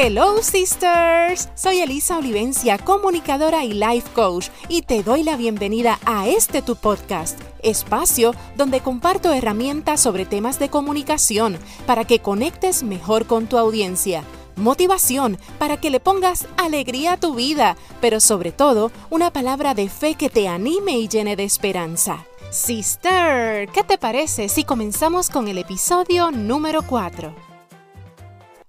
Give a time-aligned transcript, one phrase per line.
[0.00, 6.28] Hello sisters, soy Elisa Olivencia, comunicadora y life coach, y te doy la bienvenida a
[6.28, 13.26] este tu podcast, espacio donde comparto herramientas sobre temas de comunicación para que conectes mejor
[13.26, 14.22] con tu audiencia
[14.54, 19.88] motivación para que le pongas alegría a tu vida, pero sobre todo una palabra de
[19.88, 22.24] fe que te anime y llene de esperanza.
[22.50, 27.47] Sister, ¿qué te parece si comenzamos con el episodio número 4?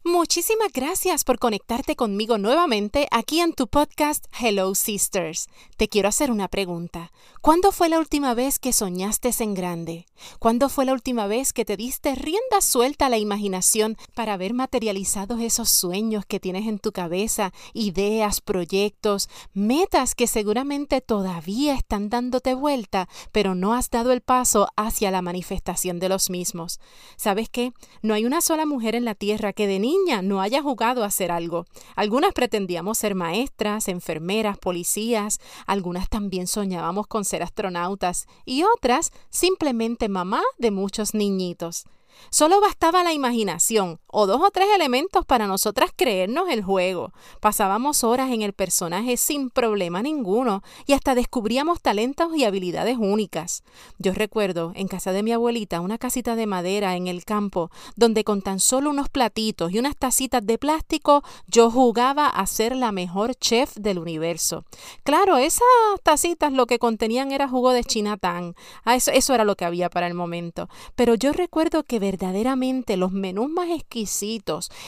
[0.10, 5.50] Muchísimas gracias por conectarte conmigo nuevamente aquí en tu podcast Hello Sisters.
[5.78, 7.12] Te quiero hacer una pregunta.
[7.42, 10.08] ¿Cuándo fue la última vez que soñaste en grande?
[10.40, 14.56] ¿Cuándo fue la última vez que te diste rienda suelta a la imaginación para ver
[14.56, 22.10] materializados esos sueños que tienes en tu cabeza, ideas, proyectos, metas que seguramente todavía están
[22.10, 26.80] dándote vuelta, pero no has dado el paso hacia la manifestación de los mismos?
[27.16, 27.74] ¿Sabes qué?
[28.02, 31.08] No hay una sola mujer en la tierra que de niña no haya jugado a
[31.08, 31.66] hacer algo.
[31.96, 40.10] Algunas pretendíamos ser maestras, enfermeras, policías, algunas también soñábamos con ser astronautas y otras simplemente
[40.10, 41.86] mamá de muchos niñitos.
[42.32, 47.14] Solo bastaba la imaginación o dos o tres elementos para nosotras creernos el juego.
[47.40, 53.64] Pasábamos horas en el personaje sin problema ninguno y hasta descubríamos talentos y habilidades únicas.
[53.98, 58.24] Yo recuerdo en casa de mi abuelita una casita de madera en el campo donde
[58.24, 62.92] con tan solo unos platitos y unas tacitas de plástico yo jugaba a ser la
[62.92, 64.66] mejor chef del universo.
[65.04, 65.68] Claro, esas
[66.04, 68.56] tacitas lo que contenían era jugo de chinatán.
[68.84, 70.70] Ah, eso, eso era lo que había para el momento.
[70.96, 73.70] Pero yo recuerdo que verdaderamente los menús más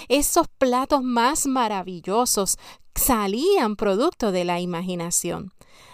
[0.10, 2.58] esos platos más maravillosos,
[2.96, 5.52] salían producto de la imaginación.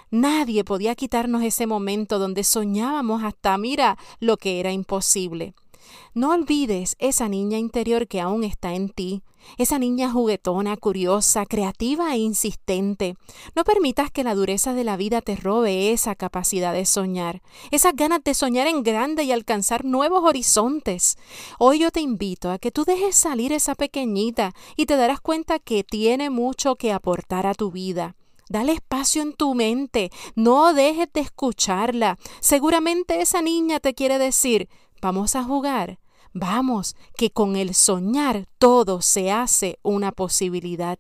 [0.10, 5.54] Nadie podía quitarnos ese momento donde soñábamos hasta, mira, lo que era imposible.
[6.14, 9.24] No olvides esa niña interior que aún está en ti,
[9.58, 13.16] esa niña juguetona, curiosa, creativa e insistente.
[13.56, 17.42] No permitas que la dureza de la vida te robe esa capacidad de soñar,
[17.72, 21.18] esas ganas de soñar en grande y alcanzar nuevos horizontes.
[21.60, 25.60] Hoy yo te invito a que tú dejes salir esa pequeñita y te darás cuenta
[25.60, 28.16] que tiene mucho que aportar a tu vida.
[28.50, 32.18] Dale espacio en tu mente, no dejes de escucharla.
[32.40, 34.70] Seguramente esa niña te quiere decir,
[35.02, 36.00] vamos a jugar.
[36.34, 41.00] Vamos, que con el soñar todo se hace una posibilidad.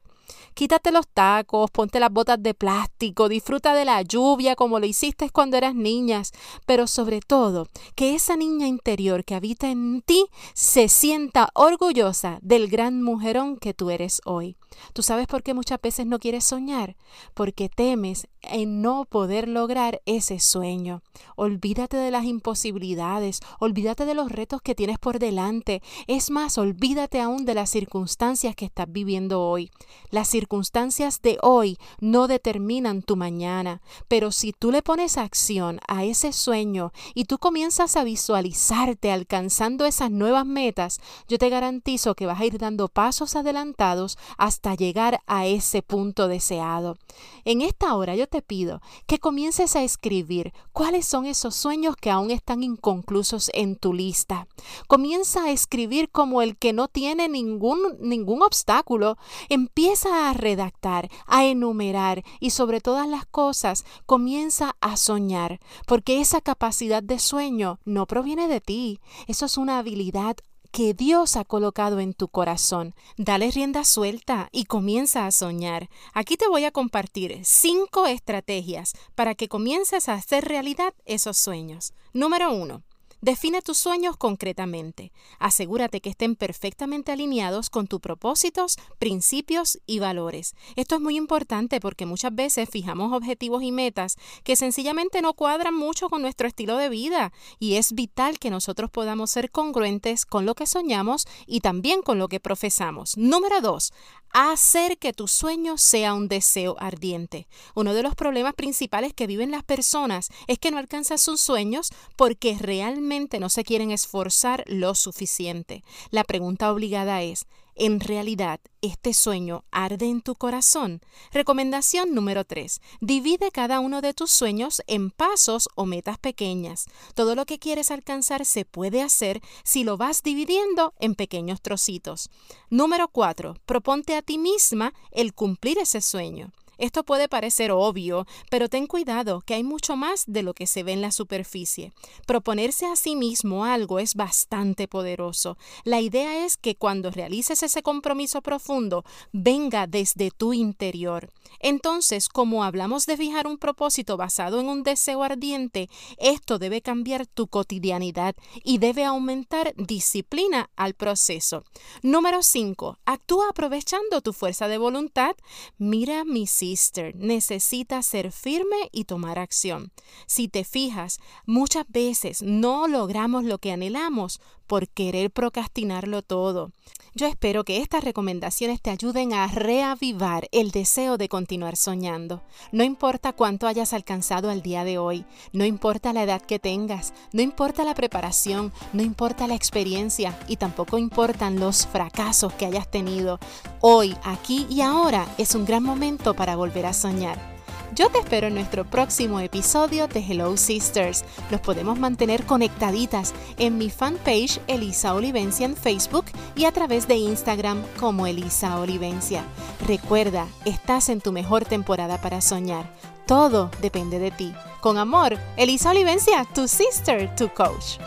[0.53, 5.30] Quítate los tacos, ponte las botas de plástico, disfruta de la lluvia como lo hiciste
[5.30, 6.31] cuando eras niñas,
[6.66, 10.25] pero sobre todo que esa niña interior que habita en ti
[10.56, 14.57] se sienta orgullosa del gran mujerón que tú eres hoy.
[14.93, 16.95] ¿Tú sabes por qué muchas veces no quieres soñar?
[17.33, 21.01] Porque temes en no poder lograr ese sueño.
[21.35, 25.81] Olvídate de las imposibilidades, olvídate de los retos que tienes por delante.
[26.07, 29.71] Es más, olvídate aún de las circunstancias que estás viviendo hoy.
[30.09, 36.03] Las circunstancias de hoy no determinan tu mañana, pero si tú le pones acción a
[36.03, 42.25] ese sueño y tú comienzas a visualizarte alcanzando esas nuevas metas, yo te garantizo que
[42.25, 46.97] vas a ir dando pasos adelantados hasta llegar a ese punto deseado.
[47.45, 52.11] En esta hora yo te pido que comiences a escribir cuáles son esos sueños que
[52.11, 54.47] aún están inconclusos en tu lista.
[54.88, 59.17] Comienza a escribir como el que no tiene ningún, ningún obstáculo.
[59.50, 66.41] Empieza a redactar, a enumerar y sobre todas las cosas comienza a soñar, porque esa
[66.41, 69.00] capacidad de sueño no proviene de ti.
[69.27, 72.95] Eso es una habilidad que Dios ha colocado en tu corazón.
[73.17, 75.89] Dale rienda suelta y comienza a soñar.
[76.13, 81.94] Aquí te voy a compartir cinco estrategias para que comiences a hacer realidad esos sueños.
[82.13, 82.83] Número uno.
[83.22, 85.11] Define tus sueños concretamente.
[85.39, 90.53] Asegúrate que estén perfectamente alineados con tus propósitos, principios y valores.
[90.75, 95.73] Esto es muy importante porque muchas veces fijamos objetivos y metas que sencillamente no cuadran
[95.73, 100.45] mucho con nuestro estilo de vida y es vital que nosotros podamos ser congruentes con
[100.45, 103.18] lo que soñamos y también con lo que profesamos.
[103.18, 103.94] Número dos,
[104.31, 107.47] hacer que tu sueño sea un deseo ardiente.
[107.74, 111.89] Uno de los problemas principales que viven las personas es que no alcanzan sus sueños
[112.15, 113.06] porque realmente
[113.39, 115.83] no se quieren esforzar lo suficiente.
[116.12, 117.45] La pregunta obligada es,
[117.80, 121.00] ¿En realidad este sueño arde en tu corazón?
[121.31, 122.81] Recomendación número 3.
[123.01, 126.86] Divide cada uno de tus sueños en pasos o metas pequeñas.
[127.13, 132.31] Todo lo que quieres alcanzar se puede hacer si lo vas dividiendo en pequeños trocitos.
[132.71, 133.54] Número 4.
[133.68, 136.51] Proponte a ti misma el cumplir ese sueño.
[136.77, 140.83] Esto puede parecer obvio, pero ten cuidado que hay mucho más de lo que se
[140.83, 141.94] ve en la superficie.
[142.25, 145.57] Proponerse a sí mismo algo es bastante poderoso.
[145.83, 151.29] La idea es que cuando realices ese compromiso profundo, venga desde tu interior.
[151.59, 157.25] Entonces, como hablamos de fijar un propósito basado en un deseo ardiente, esto debe cambiar
[157.25, 161.63] tu cotidianidad y debe aumentar disciplina al proceso.
[162.01, 163.00] Número 5.
[163.06, 165.35] Actúa aprovechando tu fuerza de voluntad.
[165.77, 169.92] Mira, mi sister, necesita ser firme y tomar acción.
[170.25, 176.72] Si te fijas, muchas veces no logramos lo que anhelamos por querer procrastinarlo todo.
[177.16, 182.44] Yo espero que estas recomendaciones te ayuden a reavivar el deseo de continuar soñando.
[182.72, 187.16] No importa cuánto hayas alcanzado al día de hoy, no importa la edad que tengas,
[187.34, 192.92] no importa la preparación, no importa la experiencia y tampoco importan los fracasos que hayas
[192.92, 193.40] tenido.
[193.81, 197.56] Hoy, aquí y ahora es un gran momento para volver a soñar.
[197.95, 201.24] Yo te espero en nuestro próximo episodio de Hello Sisters.
[201.50, 206.25] Nos podemos mantener conectaditas en mi fanpage Elisa Olivencia en Facebook
[206.56, 209.44] y a través de Instagram como Elisa Olivencia.
[209.88, 212.92] Recuerda, estás en tu mejor temporada para soñar.
[213.25, 214.54] Todo depende de ti.
[214.81, 217.98] Con amor, Elisa Olivencia, tu sister, tu coach.